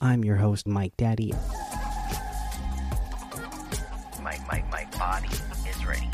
I'm 0.00 0.24
your 0.24 0.36
host, 0.36 0.66
Mike 0.68 0.96
Daddy. 0.96 1.32
My, 4.22 4.38
my, 4.46 4.62
my 4.70 4.86
body 4.96 5.28
is 5.68 5.84
ready. 5.84 6.08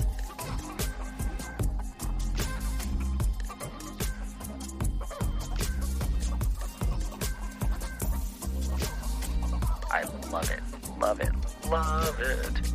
I 9.90 10.04
love 10.30 10.50
it, 10.50 10.62
love 10.98 11.20
it, 11.20 11.32
love 11.68 12.20
it. 12.20 12.73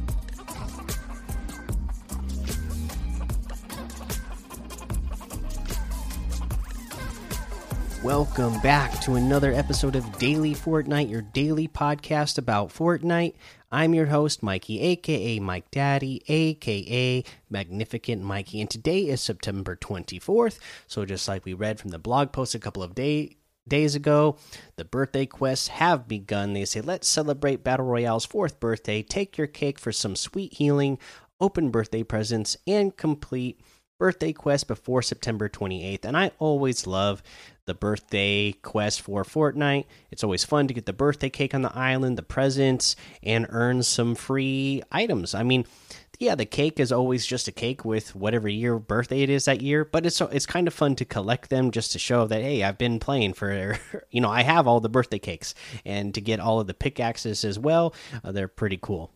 Welcome 8.04 8.58
back 8.62 9.02
to 9.02 9.16
another 9.16 9.52
episode 9.52 9.98
of 9.98 10.18
Daily 10.18 10.56
Fortnite, 10.56 11.10
your 11.10 11.22
daily 11.22 11.68
podcast 11.68 12.38
about 12.38 12.70
Fortnite. 12.70 13.34
I'm 13.74 13.94
your 13.94 14.06
host, 14.06 14.42
Mikey, 14.42 14.80
aka 14.80 15.40
Mike 15.40 15.70
Daddy, 15.70 16.24
aka 16.30 17.26
Magnificent 17.50 18.22
Mikey, 18.22 18.62
and 18.62 18.70
today 18.70 19.02
is 19.02 19.20
September 19.20 19.76
24th. 19.76 20.60
So, 20.88 21.04
just 21.04 21.28
like 21.28 21.44
we 21.44 21.54
read 21.54 21.78
from 21.78 21.90
the 21.90 22.00
blog 22.00 22.32
post 22.32 22.56
a 22.56 22.60
couple 22.60 22.84
of 22.84 22.96
day, 22.96 23.36
days 23.68 23.96
ago, 23.96 24.38
the 24.78 24.86
birthday 24.86 25.26
quests 25.26 25.68
have 25.68 26.08
begun. 26.08 26.54
They 26.54 26.64
say, 26.64 26.80
Let's 26.80 27.06
celebrate 27.06 27.66
Battle 27.66 27.86
Royale's 27.86 28.26
fourth 28.26 28.62
birthday, 28.62 29.04
take 29.04 29.38
your 29.38 29.48
cake 29.48 29.78
for 29.78 29.92
some 29.92 30.16
sweet 30.16 30.54
healing, 30.54 31.00
open 31.42 31.70
birthday 31.70 32.04
presents, 32.04 32.56
and 32.66 32.96
complete 32.96 33.60
birthday 34.00 34.34
quest 34.34 34.68
before 34.68 35.04
September 35.04 35.48
28th. 35.48 36.06
And 36.06 36.18
I 36.18 36.32
always 36.40 36.88
love 36.88 37.22
the 37.66 37.76
birthday 37.76 38.54
quest 38.54 39.02
for 39.02 39.24
Fortnite. 39.24 39.86
It's 40.10 40.24
always 40.24 40.44
fun 40.44 40.68
to 40.68 40.74
get 40.74 40.88
the 40.88 40.94
birthday 40.94 41.30
cake 41.30 41.54
on 41.54 41.62
the 41.62 41.78
island, 41.78 42.18
the 42.18 42.24
presents, 42.24 42.96
and 43.22 43.46
earn 43.50 43.84
some 43.84 44.16
free 44.16 44.82
items. 44.92 45.36
I 45.36 45.44
mean, 45.44 45.66
yeah, 46.18 46.36
the 46.36 46.46
cake 46.46 46.80
is 46.80 46.92
always 46.92 47.26
just 47.26 47.48
a 47.48 47.52
cake 47.52 47.86
with 47.86 48.16
whatever 48.16 48.50
year 48.50 48.80
birthday 48.80 49.22
it 49.22 49.30
is 49.30 49.46
that 49.46 49.62
year, 49.62 49.86
but 49.86 50.06
it's 50.06 50.20
it's 50.20 50.46
kind 50.46 50.68
of 50.68 50.74
fun 50.74 50.96
to 50.96 51.06
collect 51.06 51.50
them 51.50 51.72
just 51.72 51.94
to 51.94 52.00
show 52.00 52.26
that 52.28 52.42
hey, 52.42 52.64
I've 52.64 52.78
been 52.78 53.00
playing 53.00 53.34
for 53.34 53.78
you 54.12 54.20
know, 54.20 54.30
I 54.30 54.42
have 54.42 54.68
all 54.68 54.80
the 54.80 54.90
birthday 54.90 55.20
cakes 55.20 55.54
and 55.86 56.14
to 56.16 56.22
get 56.22 56.40
all 56.40 56.60
of 56.60 56.68
the 56.68 56.74
pickaxes 56.74 57.46
as 57.46 57.58
well. 57.58 57.94
Uh, 58.24 58.32
they're 58.32 58.48
pretty 58.48 58.80
cool 58.82 59.12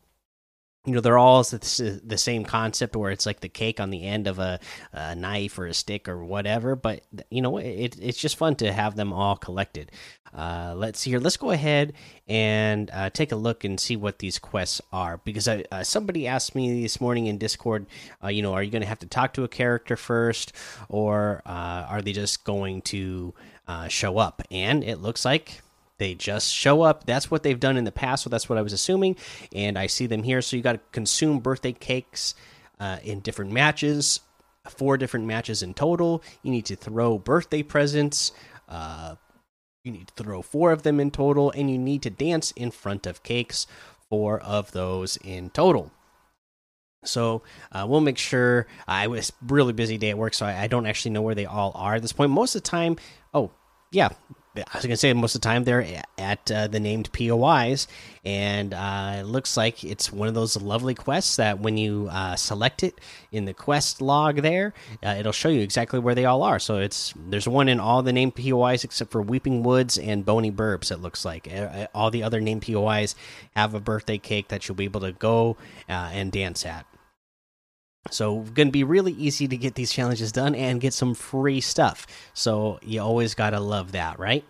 you 0.86 0.94
know 0.94 1.00
they're 1.00 1.18
all 1.18 1.44
the 1.44 2.18
same 2.18 2.44
concept 2.44 2.96
where 2.96 3.12
it's 3.12 3.26
like 3.26 3.40
the 3.40 3.50
cake 3.50 3.80
on 3.80 3.90
the 3.90 4.06
end 4.06 4.28
of 4.28 4.38
a, 4.40 4.60
a 4.92 5.16
knife 5.16 5.58
or 5.58 5.66
a 5.66 5.74
stick 5.74 6.10
or 6.10 6.26
whatever 6.26 6.76
but 6.76 7.02
you 7.30 7.42
know 7.42 7.58
it, 7.58 7.96
it's 8.02 8.18
just 8.18 8.36
fun 8.36 8.56
to 8.56 8.72
have 8.72 8.96
them 8.96 9.14
all 9.14 9.36
collected. 9.36 9.92
Uh, 10.36 10.74
let's 10.76 11.00
see 11.00 11.12
here. 11.12 11.20
Let's 11.20 11.38
go 11.38 11.52
ahead 11.52 11.94
and 12.28 12.90
uh, 12.92 13.12
take 13.12 13.32
a 13.32 13.36
look 13.36 13.64
and 13.64 13.80
see 13.80 13.96
what 13.96 14.18
these 14.18 14.40
quests 14.40 14.82
are 14.92 15.18
because 15.18 15.48
I, 15.48 15.64
uh, 15.72 15.84
somebody 15.84 16.26
asked 16.26 16.56
me 16.56 16.82
this 16.82 17.00
morning 17.00 17.28
in 17.28 17.38
discord 17.38 17.86
uh, 18.24 18.30
you 18.30 18.42
know 18.42 18.54
are 18.54 18.64
you 18.64 18.72
going 18.72 18.82
to 18.82 18.88
have 18.88 19.00
to 19.00 19.06
talk 19.06 19.34
to 19.34 19.44
a 19.44 19.48
character 19.48 19.96
first 19.96 20.52
or 20.90 21.44
uh, 21.46 21.86
are 21.88 22.02
they 22.02 22.14
just 22.14 22.44
going 22.44 22.82
to 22.84 23.34
uh, 23.68 23.88
show 23.88 24.18
up? 24.18 24.42
And 24.52 24.84
it 24.84 24.98
looks 24.98 25.26
like 25.26 25.62
they 26.04 26.14
just 26.14 26.54
show 26.54 26.82
up. 26.82 27.06
That's 27.06 27.32
what 27.32 27.44
they've 27.44 27.60
done 27.60 27.78
in 27.78 27.86
the 27.86 27.92
past, 27.92 28.24
so 28.24 28.30
that's 28.30 28.50
what 28.50 28.58
I 28.58 28.62
was 28.62 28.74
assuming. 28.74 29.16
And 29.56 29.80
I 29.80 29.88
see 29.88 30.06
them 30.06 30.22
here. 30.22 30.42
So 30.42 30.58
you 30.58 30.62
got 30.62 30.74
to 30.74 30.82
consume 30.92 31.40
birthday 31.40 31.72
cakes 31.72 32.36
uh, 32.78 32.98
in 33.04 33.22
different 33.22 33.52
matches, 33.52 34.20
four 34.68 34.98
different 34.98 35.26
matches 35.26 35.64
in 35.64 35.74
total. 35.74 36.22
You 36.42 36.52
need 36.52 36.66
to 36.66 36.76
throw 36.76 37.18
birthday 37.18 37.64
presents. 37.64 38.34
Uh, 38.68 39.16
you 39.86 39.94
need 39.94 40.10
to 40.10 40.24
throw 40.24 40.42
four 40.42 40.74
of 40.74 40.84
them 40.84 41.00
in 41.00 41.10
total, 41.10 41.52
and 41.52 41.72
you 41.72 41.78
need 41.78 42.02
to 42.02 42.10
dance 42.10 42.52
in 42.52 42.72
front 42.72 43.08
of 43.08 43.24
cakes, 43.24 43.66
four 44.10 44.42
of 44.42 44.74
those 44.74 45.16
in 45.18 45.52
total. 45.52 45.90
So 47.06 47.44
uh, 47.72 47.86
we'll 47.88 48.02
make 48.02 48.18
sure. 48.18 48.68
I 48.90 49.08
was 49.08 49.32
really 49.48 49.72
busy 49.72 49.98
day 49.98 50.10
at 50.10 50.18
work, 50.18 50.34
so 50.34 50.46
I, 50.46 50.64
I 50.64 50.68
don't 50.68 50.86
actually 50.86 51.12
know 51.12 51.22
where 51.22 51.36
they 51.36 51.46
all 51.46 51.72
are 51.76 51.96
at 51.96 52.02
this 52.02 52.12
point. 52.12 52.32
Most 52.32 52.56
of 52.56 52.64
the 52.64 52.70
time, 52.70 52.98
oh 53.34 53.52
yeah, 53.92 54.10
I 54.56 54.78
was 54.78 54.84
gonna 54.84 54.98
say 54.98 55.12
most 55.14 55.34
of 55.34 55.42
the 55.42 55.46
time 55.46 55.64
they're 55.64 56.04
at 56.18 56.52
uh, 56.52 56.68
the 56.68 56.80
named 56.80 57.12
POIs, 57.12 57.88
and 58.24 58.74
uh, 58.74 59.16
it 59.20 59.24
looks 59.24 59.58
like 59.58 59.84
it's 59.84 60.12
one 60.12 60.28
of 60.28 60.36
those 60.36 60.62
lovely 60.62 60.94
quests 60.94 61.38
that 61.38 61.60
when 61.60 61.76
you 61.78 62.08
uh, 62.12 62.36
select 62.36 62.84
it 62.84 63.00
in 63.32 63.46
the 63.46 63.54
quest 63.54 64.00
log 64.02 64.42
there, 64.42 64.74
uh, 65.04 65.16
it'll 65.18 65.32
show 65.32 65.50
you 65.50 65.62
exactly 65.62 66.00
where 66.00 66.14
they 66.14 66.26
all 66.26 66.44
are. 66.44 66.60
So 66.60 66.78
it's 66.78 67.14
there's 67.18 67.48
one 67.48 67.68
in 67.68 67.80
all 67.80 68.04
the 68.04 68.14
named 68.14 68.36
POIs 68.36 68.84
except 68.84 69.12
for 69.12 69.22
Weeping 69.22 69.64
Woods 69.64 69.98
and 69.98 70.24
Bony 70.24 70.52
Burbs. 70.52 70.92
It 70.92 70.98
looks 70.98 71.26
like 71.26 71.52
all 71.96 72.12
the 72.12 72.24
other 72.24 72.40
named 72.40 72.62
POIs 72.62 73.16
have 73.56 73.74
a 73.74 73.80
birthday 73.80 74.20
cake 74.20 74.50
that 74.50 74.68
you'll 74.68 74.76
be 74.76 74.86
able 74.86 75.02
to 75.02 75.14
go 75.14 75.58
uh, 75.90 76.12
and 76.14 76.32
dance 76.32 76.66
at. 76.66 76.86
So, 78.12 78.40
going 78.40 78.68
to 78.68 78.72
be 78.72 78.84
really 78.84 79.14
easy 79.14 79.48
to 79.48 79.58
get 79.58 79.76
these 79.76 79.92
challenges 79.92 80.32
done 80.32 80.56
and 80.56 80.82
get 80.82 80.94
some 80.94 81.14
free 81.14 81.62
stuff. 81.62 82.06
So, 82.34 82.80
you 82.82 83.02
always 83.02 83.34
got 83.34 83.52
to 83.52 83.60
love 83.60 83.94
that, 83.94 84.20
right? 84.20 84.44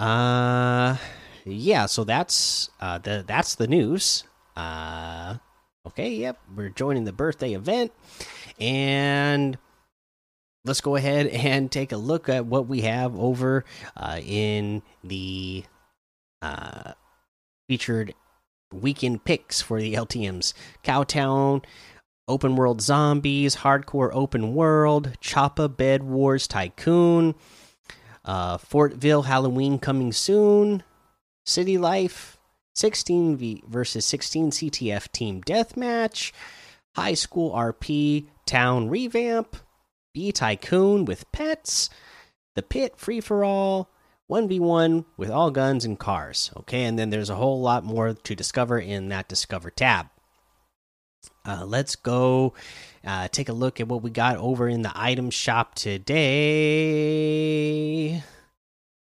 Uh 0.00 0.96
yeah, 1.44 1.84
so 1.84 2.04
that's 2.04 2.70
uh 2.80 2.96
the 2.98 3.22
that's 3.26 3.56
the 3.56 3.66
news. 3.66 4.24
Uh 4.56 5.36
okay, 5.86 6.08
yep, 6.08 6.38
we're 6.56 6.70
joining 6.70 7.04
the 7.04 7.12
birthday 7.12 7.52
event 7.52 7.92
and 8.58 9.58
let's 10.64 10.80
go 10.80 10.96
ahead 10.96 11.26
and 11.26 11.70
take 11.70 11.92
a 11.92 11.98
look 11.98 12.30
at 12.30 12.46
what 12.46 12.66
we 12.66 12.80
have 12.80 13.14
over 13.18 13.66
uh 13.94 14.20
in 14.24 14.80
the 15.04 15.64
uh 16.40 16.92
featured 17.68 18.14
weekend 18.72 19.22
picks 19.24 19.60
for 19.60 19.82
the 19.82 19.92
LTMs. 19.92 20.54
Cowtown 20.82 21.62
Open 22.30 22.54
World 22.54 22.80
Zombies, 22.80 23.56
Hardcore 23.56 24.10
Open 24.12 24.54
World, 24.54 25.18
Choppa 25.20 25.68
Bed 25.68 26.04
Wars 26.04 26.46
Tycoon, 26.46 27.34
uh, 28.24 28.56
Fortville 28.56 29.24
Halloween 29.24 29.80
coming 29.80 30.12
soon, 30.12 30.84
City 31.44 31.76
Life, 31.76 32.38
16 32.76 33.36
v 33.36 33.64
versus 33.66 34.04
16 34.06 34.52
CTF 34.52 35.10
Team 35.10 35.42
Deathmatch, 35.42 36.30
High 36.94 37.14
School 37.14 37.50
RP 37.50 38.26
Town 38.46 38.88
Revamp, 38.88 39.56
B 40.14 40.30
Tycoon 40.30 41.04
with 41.04 41.30
pets, 41.32 41.90
The 42.54 42.62
Pit 42.62 42.94
Free 42.96 43.20
for 43.20 43.42
All, 43.42 43.90
1v1 44.30 45.04
with 45.16 45.30
all 45.30 45.50
guns 45.50 45.84
and 45.84 45.98
cars. 45.98 46.52
Okay, 46.58 46.84
and 46.84 46.96
then 46.96 47.10
there's 47.10 47.30
a 47.30 47.34
whole 47.34 47.60
lot 47.60 47.82
more 47.82 48.14
to 48.14 48.34
discover 48.36 48.78
in 48.78 49.08
that 49.08 49.26
Discover 49.26 49.70
tab. 49.70 50.06
Uh, 51.44 51.64
let's 51.64 51.96
go 51.96 52.54
uh, 53.04 53.28
take 53.28 53.48
a 53.48 53.52
look 53.52 53.80
at 53.80 53.88
what 53.88 54.02
we 54.02 54.10
got 54.10 54.36
over 54.36 54.68
in 54.68 54.82
the 54.82 54.92
item 54.94 55.30
shop 55.30 55.74
today. 55.74 56.22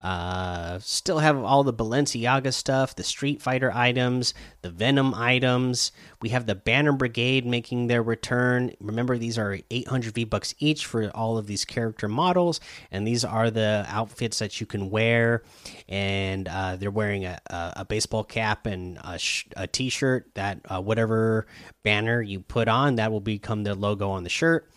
Uh, 0.03 0.79
still 0.79 1.19
have 1.19 1.38
all 1.38 1.63
the 1.63 1.73
Balenciaga 1.73 2.51
stuff, 2.51 2.95
the 2.95 3.03
Street 3.03 3.41
Fighter 3.41 3.72
items, 3.72 4.34
the 4.63 4.72
Venom 4.72 5.13
items. 5.13 5.91
We 6.22 6.29
have 6.29 6.47
the 6.47 6.56
Banner 6.56 6.91
Brigade 6.91 7.45
making 7.45 7.85
their 7.88 8.01
return. 8.01 8.73
Remember, 8.79 9.17
these 9.17 9.38
are 9.38 9.59
800 9.69 10.16
V 10.16 10.23
bucks 10.23 10.56
each 10.57 10.88
for 10.88 11.09
all 11.09 11.38
of 11.38 11.45
these 11.45 11.66
character 11.66 12.07
models, 12.07 12.59
and 12.89 13.06
these 13.06 13.23
are 13.23 13.51
the 13.51 13.85
outfits 13.88 14.39
that 14.39 14.59
you 14.59 14.66
can 14.66 14.89
wear. 14.89 15.44
And 15.88 16.47
uh, 16.47 16.78
they're 16.78 16.89
wearing 16.89 17.25
a, 17.25 17.39
a, 17.47 17.73
a, 17.78 17.85
baseball 17.85 18.23
cap 18.23 18.66
and 18.66 18.97
a, 18.97 19.19
a 19.56 19.68
t-shirt. 19.68 20.33
That 20.33 20.62
uh, 20.66 20.81
whatever 20.81 21.45
banner 21.83 22.22
you 22.22 22.39
put 22.39 22.68
on, 22.68 22.95
that 22.95 23.12
will 23.12 23.19
become 23.19 23.63
the 23.63 23.75
logo 23.75 24.09
on 24.09 24.23
the 24.23 24.29
shirt 24.29 24.68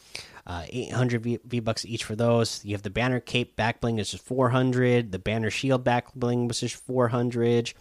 uh, 0.47 0.65
800 0.69 1.23
v, 1.23 1.39
v, 1.45 1.61
bucks 1.61 1.85
each 1.85 2.05
for 2.05 2.15
those. 2.15 2.65
You 2.65 2.75
have 2.75 2.83
the 2.83 2.91
banner 2.91 3.21
cape 3.21 3.57
back 3.57 3.81
bling, 3.81 3.97
which 3.97 4.13
is 4.13 4.21
400. 4.21 5.13
The 5.13 5.19
banner 5.19 5.51
shield 5.51 5.85
back 5.85 6.13
bling, 6.15 6.49
which 6.49 6.63
is 6.63 6.73
400. 6.73 7.73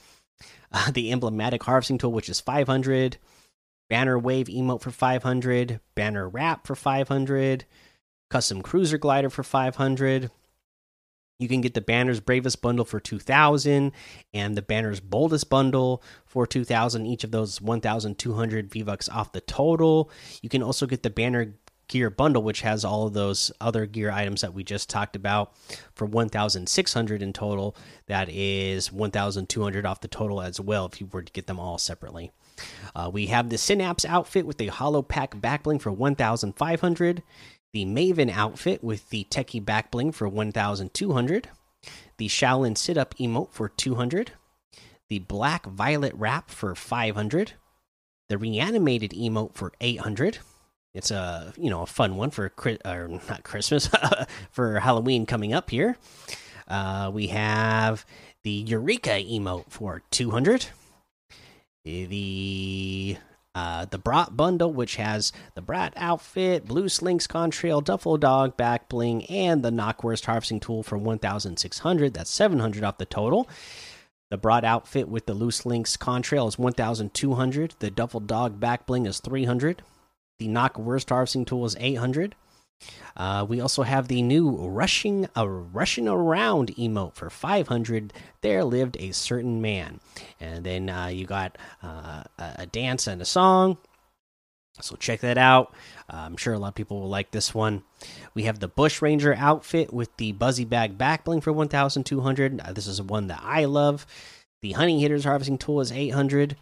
Uh, 0.71 0.91
the 0.91 1.11
emblematic 1.11 1.63
harvesting 1.63 1.97
tool, 1.97 2.11
which 2.11 2.29
is 2.29 2.39
500. 2.39 3.17
Banner 3.89 4.17
wave 4.17 4.47
emote 4.47 4.81
for 4.81 4.91
500. 4.91 5.79
Banner 5.95 6.27
wrap 6.29 6.65
for 6.65 6.75
500. 6.75 7.65
Custom 8.29 8.61
cruiser 8.61 8.97
glider 8.97 9.29
for 9.29 9.43
500. 9.43 10.31
You 11.39 11.49
can 11.49 11.61
get 11.61 11.73
the 11.73 11.81
Banner's 11.81 12.19
Bravest 12.19 12.61
bundle 12.61 12.85
for 12.85 12.99
2000 12.99 13.91
and 14.33 14.55
the 14.55 14.61
Banner's 14.61 14.99
Boldest 14.99 15.49
bundle 15.49 16.01
for 16.25 16.47
2000. 16.47 17.05
Each 17.05 17.23
of 17.23 17.31
those 17.31 17.59
1200 17.59 18.71
V-Bucks 18.71 19.09
off 19.09 19.33
the 19.33 19.41
total. 19.41 20.09
You 20.41 20.49
can 20.49 20.63
also 20.63 20.85
get 20.85 21.03
the 21.03 21.09
Banner 21.09 21.55
gear 21.87 22.09
bundle, 22.09 22.43
which 22.43 22.61
has 22.61 22.83
all 22.85 23.07
of 23.07 23.13
those 23.13 23.51
other 23.61 23.85
gear 23.85 24.11
items 24.11 24.41
that 24.41 24.53
we 24.53 24.63
just 24.63 24.89
talked 24.89 25.15
about 25.15 25.53
for 25.93 26.05
1,600 26.05 27.21
in 27.21 27.33
total. 27.33 27.75
That 28.07 28.29
is 28.29 28.91
1,200 28.91 29.85
off 29.85 30.01
the 30.01 30.07
total 30.07 30.41
as 30.41 30.59
well 30.59 30.85
if 30.85 30.99
you 30.99 31.07
were 31.11 31.23
to 31.23 31.31
get 31.33 31.47
them 31.47 31.59
all 31.59 31.77
separately. 31.77 32.31
Uh, 32.95 33.09
we 33.11 33.27
have 33.27 33.49
the 33.49 33.57
Synapse 33.57 34.05
outfit 34.05 34.45
with 34.45 34.57
the 34.57 34.67
Hollow 34.67 35.01
Pack 35.01 35.35
backbling 35.35 35.81
for 35.81 35.91
1,500. 35.91 37.23
The 37.73 37.85
Maven 37.85 38.29
outfit 38.31 38.83
with 38.83 39.09
the 39.09 39.25
Techie 39.31 39.63
backbling 39.63 40.13
for 40.13 40.29
1,200. 40.29 41.49
The 42.17 42.27
Shaolin 42.27 42.77
sit 42.77 42.97
up 42.97 43.15
emote 43.17 43.51
for 43.51 43.67
200. 43.69 44.33
the 45.09 45.19
Black 45.19 45.65
Violet 45.65 46.13
wrap 46.15 46.49
for 46.49 46.73
500, 46.75 47.53
the 48.29 48.37
reanimated 48.37 49.11
emote 49.11 49.53
for 49.53 49.71
800. 49.81 50.39
It's 50.93 51.11
a 51.11 51.53
you 51.57 51.69
know 51.69 51.81
a 51.81 51.87
fun 51.87 52.15
one 52.15 52.29
for 52.29 52.51
or 52.85 53.07
not 53.29 53.43
Christmas 53.43 53.89
for 54.51 54.79
Halloween 54.79 55.25
coming 55.25 55.53
up 55.53 55.69
here. 55.69 55.97
Uh, 56.67 57.11
we 57.13 57.27
have 57.27 58.05
the 58.43 58.51
Eureka 58.51 59.11
emote 59.11 59.69
for 59.69 60.03
200. 60.11 60.67
The 61.83 63.17
uh, 63.55 63.85
the 63.85 63.97
Brat 63.97 64.35
bundle, 64.35 64.73
which 64.73 64.95
has 64.95 65.31
the 65.53 65.61
Brat 65.61 65.93
outfit, 65.95 66.69
Loose 66.69 67.01
Links 67.01 67.27
Contrail, 67.27 67.83
Duffel 67.83 68.17
Dog 68.17 68.57
back 68.57 68.89
bling, 68.89 69.25
and 69.25 69.63
the 69.63 69.69
Knockwurst 69.69 70.25
harvesting 70.25 70.59
tool 70.59 70.81
for 70.81 70.97
1,600. 70.97 72.13
That's 72.13 72.31
700 72.31 72.83
off 72.83 72.97
the 72.97 73.05
total. 73.05 73.47
The 74.31 74.37
Brat 74.37 74.63
outfit 74.63 75.07
with 75.07 75.27
the 75.27 75.35
Loose 75.35 75.65
Links 75.65 75.97
Contrail 75.97 76.47
is 76.47 76.57
1,200. 76.57 77.75
The 77.77 77.91
Duffel 77.91 78.21
Dog 78.21 78.59
back 78.59 78.87
bling 78.87 79.05
is 79.05 79.19
300. 79.19 79.83
The 80.39 80.47
Knockwurst 80.47 81.09
harvesting 81.09 81.45
tool 81.45 81.65
is 81.65 81.75
800. 81.79 82.35
Uh, 83.15 83.45
we 83.47 83.61
also 83.61 83.83
have 83.83 84.07
the 84.07 84.21
new 84.21 84.49
rushing 84.57 85.27
a 85.35 85.47
rushing 85.47 86.07
around 86.07 86.75
emote 86.75 87.15
for 87.15 87.29
500. 87.29 88.11
There 88.41 88.63
lived 88.63 88.97
a 88.99 89.11
certain 89.13 89.61
man, 89.61 89.99
and 90.39 90.65
then 90.65 90.89
uh, 90.89 91.07
you 91.07 91.25
got 91.25 91.57
uh, 91.81 92.23
a 92.37 92.65
dance 92.65 93.07
and 93.07 93.21
a 93.21 93.25
song. 93.25 93.77
So 94.81 94.95
check 94.95 95.19
that 95.19 95.37
out. 95.37 95.73
Uh, 96.11 96.23
I'm 96.25 96.37
sure 96.37 96.53
a 96.53 96.59
lot 96.59 96.69
of 96.69 96.75
people 96.75 96.99
will 96.99 97.09
like 97.09 97.29
this 97.29 97.53
one. 97.53 97.83
We 98.33 98.43
have 98.43 98.59
the 98.59 98.67
Bush 98.67 99.01
Ranger 99.03 99.35
outfit 99.35 99.93
with 99.93 100.15
the 100.17 100.31
Buzzy 100.31 100.65
Bag 100.65 100.97
backbling 100.97 101.43
for 101.43 101.53
1,200. 101.53 102.59
Uh, 102.59 102.73
this 102.73 102.87
is 102.87 102.99
one 103.01 103.27
that 103.27 103.41
I 103.43 103.65
love. 103.65 104.07
The 104.63 104.71
Honey 104.71 105.01
Hitters 105.01 105.25
harvesting 105.25 105.59
tool 105.59 105.79
is 105.79 105.91
800 105.91 106.57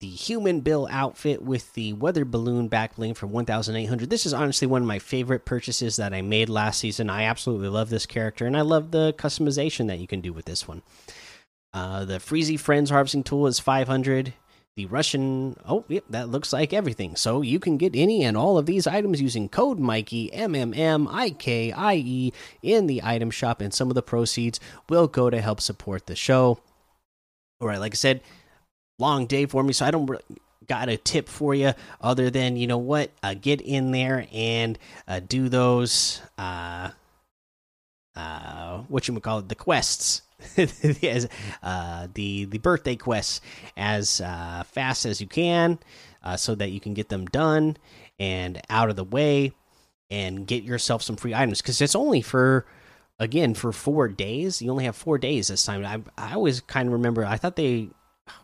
the 0.00 0.08
human 0.08 0.60
bill 0.60 0.88
outfit 0.90 1.42
with 1.42 1.74
the 1.74 1.92
weather 1.92 2.24
balloon 2.24 2.68
back 2.68 2.96
bling 2.96 3.12
for 3.12 3.26
1800 3.26 4.08
this 4.08 4.24
is 4.24 4.32
honestly 4.32 4.66
one 4.66 4.80
of 4.80 4.88
my 4.88 4.98
favorite 4.98 5.44
purchases 5.44 5.96
that 5.96 6.14
i 6.14 6.22
made 6.22 6.48
last 6.48 6.80
season. 6.80 7.10
I 7.10 7.24
absolutely 7.24 7.68
love 7.68 7.90
this 7.90 8.06
character 8.06 8.46
and 8.46 8.56
i 8.56 8.62
love 8.62 8.90
the 8.90 9.14
customization 9.18 9.88
that 9.88 9.98
you 9.98 10.06
can 10.06 10.20
do 10.20 10.32
with 10.32 10.46
this 10.46 10.66
one. 10.66 10.82
Uh, 11.72 12.04
the 12.04 12.14
freezy 12.14 12.58
friends 12.58 12.90
harvesting 12.90 13.22
tool 13.22 13.46
is 13.46 13.60
500 13.60 14.32
the 14.76 14.86
russian 14.86 15.56
oh 15.66 15.84
yep 15.88 16.04
that 16.08 16.30
looks 16.30 16.52
like 16.52 16.72
everything. 16.72 17.16
So 17.16 17.42
you 17.42 17.58
can 17.58 17.76
get 17.76 17.94
any 17.94 18.24
and 18.24 18.36
all 18.36 18.56
of 18.56 18.66
these 18.66 18.86
items 18.86 19.20
using 19.20 19.50
code 19.50 19.78
mikey 19.78 20.32
m-m-m-i-k-i-e 20.32 22.32
in 22.62 22.86
the 22.86 23.02
item 23.04 23.30
shop 23.30 23.60
and 23.60 23.74
some 23.74 23.90
of 23.90 23.94
the 23.94 24.02
proceeds 24.02 24.58
will 24.88 25.08
go 25.08 25.28
to 25.28 25.42
help 25.42 25.60
support 25.60 26.06
the 26.06 26.16
show. 26.16 26.60
All 27.60 27.68
right 27.68 27.80
like 27.80 27.92
i 27.92 27.96
said 27.96 28.22
long 29.00 29.26
day 29.26 29.46
for 29.46 29.62
me, 29.62 29.72
so 29.72 29.86
I 29.86 29.90
don't 29.90 30.10
got 30.66 30.88
a 30.88 30.96
tip 30.96 31.28
for 31.28 31.54
you 31.54 31.72
other 32.00 32.30
than 32.30 32.56
you 32.56 32.66
know 32.66 32.78
what, 32.78 33.10
uh, 33.22 33.34
get 33.34 33.60
in 33.60 33.90
there 33.90 34.26
and 34.32 34.78
uh, 35.08 35.20
do 35.20 35.48
those 35.48 36.22
uh, 36.38 36.90
uh, 38.14 38.78
what 38.88 39.08
you 39.08 39.14
would 39.14 39.22
call 39.22 39.40
it, 39.40 39.48
the 39.48 39.54
quests. 39.54 40.22
uh, 41.62 42.08
the 42.14 42.44
the 42.46 42.58
birthday 42.58 42.96
quests 42.96 43.40
as 43.76 44.20
uh, 44.22 44.62
fast 44.66 45.04
as 45.04 45.20
you 45.20 45.26
can, 45.26 45.78
uh, 46.22 46.36
so 46.36 46.54
that 46.54 46.70
you 46.70 46.80
can 46.80 46.94
get 46.94 47.08
them 47.10 47.26
done 47.26 47.76
and 48.18 48.60
out 48.70 48.88
of 48.88 48.96
the 48.96 49.04
way, 49.04 49.52
and 50.10 50.46
get 50.46 50.62
yourself 50.62 51.02
some 51.02 51.16
free 51.16 51.34
items 51.34 51.60
because 51.60 51.80
it's 51.80 51.94
only 51.94 52.22
for 52.22 52.64
again 53.18 53.54
for 53.54 53.70
four 53.70 54.08
days. 54.08 54.62
You 54.62 54.70
only 54.70 54.84
have 54.84 54.96
four 54.96 55.18
days 55.18 55.48
this 55.48 55.64
time. 55.64 55.84
I 55.84 56.00
I 56.16 56.34
always 56.34 56.60
kind 56.60 56.88
of 56.88 56.94
remember. 56.94 57.24
I 57.26 57.36
thought 57.36 57.56
they 57.56 57.90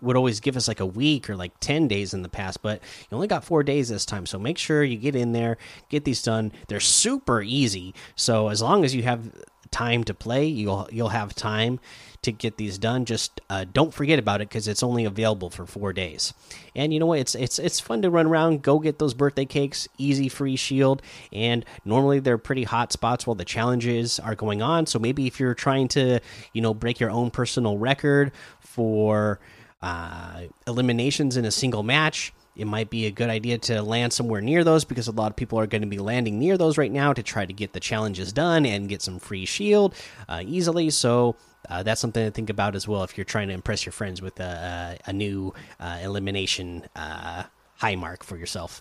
would 0.00 0.16
always 0.16 0.40
give 0.40 0.56
us 0.56 0.68
like 0.68 0.80
a 0.80 0.86
week 0.86 1.28
or 1.28 1.36
like 1.36 1.58
10 1.60 1.88
days 1.88 2.14
in 2.14 2.22
the 2.22 2.28
past, 2.28 2.62
but 2.62 2.80
you 3.10 3.14
only 3.14 3.28
got 3.28 3.44
four 3.44 3.62
days 3.62 3.88
this 3.88 4.04
time. 4.04 4.26
So 4.26 4.38
make 4.38 4.58
sure 4.58 4.82
you 4.82 4.96
get 4.96 5.16
in 5.16 5.32
there, 5.32 5.58
get 5.88 6.04
these 6.04 6.22
done. 6.22 6.52
They're 6.68 6.80
super 6.80 7.42
easy. 7.42 7.94
So 8.14 8.48
as 8.48 8.62
long 8.62 8.84
as 8.84 8.94
you 8.94 9.02
have 9.02 9.30
time 9.70 10.04
to 10.04 10.14
play, 10.14 10.46
you'll 10.46 10.88
you'll 10.90 11.10
have 11.10 11.34
time 11.34 11.80
to 12.22 12.32
get 12.32 12.56
these 12.56 12.78
done. 12.78 13.04
Just 13.04 13.40
uh, 13.50 13.64
don't 13.72 13.92
forget 13.92 14.18
about 14.18 14.40
it 14.40 14.48
because 14.48 14.68
it's 14.68 14.82
only 14.82 15.04
available 15.04 15.50
for 15.50 15.66
four 15.66 15.92
days. 15.92 16.32
And 16.74 16.92
you 16.92 17.00
know 17.00 17.06
what? 17.06 17.18
It's 17.18 17.34
it's 17.34 17.58
it's 17.58 17.80
fun 17.80 18.02
to 18.02 18.10
run 18.10 18.26
around, 18.26 18.62
go 18.62 18.78
get 18.78 18.98
those 18.98 19.14
birthday 19.14 19.44
cakes, 19.44 19.88
easy 19.98 20.28
free 20.28 20.56
shield. 20.56 21.02
And 21.32 21.64
normally 21.84 22.20
they're 22.20 22.38
pretty 22.38 22.64
hot 22.64 22.92
spots 22.92 23.26
while 23.26 23.34
the 23.34 23.44
challenges 23.44 24.18
are 24.18 24.34
going 24.34 24.62
on. 24.62 24.86
So 24.86 24.98
maybe 24.98 25.26
if 25.26 25.38
you're 25.38 25.54
trying 25.54 25.88
to 25.88 26.20
you 26.52 26.62
know 26.62 26.74
break 26.74 26.98
your 27.00 27.10
own 27.10 27.30
personal 27.30 27.78
record 27.78 28.32
for 28.60 29.38
uh, 29.82 30.42
eliminations 30.66 31.36
in 31.36 31.44
a 31.44 31.50
single 31.50 31.82
match. 31.82 32.32
It 32.56 32.66
might 32.66 32.88
be 32.88 33.04
a 33.04 33.10
good 33.10 33.28
idea 33.28 33.58
to 33.58 33.82
land 33.82 34.14
somewhere 34.14 34.40
near 34.40 34.64
those 34.64 34.84
because 34.84 35.08
a 35.08 35.12
lot 35.12 35.30
of 35.30 35.36
people 35.36 35.58
are 35.60 35.66
going 35.66 35.82
to 35.82 35.88
be 35.88 35.98
landing 35.98 36.38
near 36.38 36.56
those 36.56 36.78
right 36.78 36.90
now 36.90 37.12
to 37.12 37.22
try 37.22 37.44
to 37.44 37.52
get 37.52 37.74
the 37.74 37.80
challenges 37.80 38.32
done 38.32 38.64
and 38.64 38.88
get 38.88 39.02
some 39.02 39.18
free 39.18 39.44
shield 39.44 39.94
uh, 40.28 40.42
easily. 40.44 40.88
So 40.88 41.36
uh, 41.68 41.82
that's 41.82 42.00
something 42.00 42.24
to 42.24 42.30
think 42.30 42.48
about 42.48 42.74
as 42.74 42.88
well 42.88 43.02
if 43.04 43.18
you're 43.18 43.24
trying 43.24 43.48
to 43.48 43.54
impress 43.54 43.84
your 43.84 43.92
friends 43.92 44.22
with 44.22 44.40
a, 44.40 44.98
a, 45.06 45.10
a 45.10 45.12
new 45.12 45.52
uh, 45.78 45.98
elimination 46.02 46.86
uh, 46.96 47.44
high 47.74 47.96
mark 47.96 48.24
for 48.24 48.38
yourself. 48.38 48.80